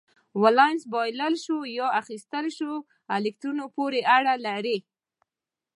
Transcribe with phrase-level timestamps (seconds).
[0.41, 2.77] ولانس بایلل شوو یا اخیستل شوو
[3.15, 4.77] الکترونونو پورې اړه لري.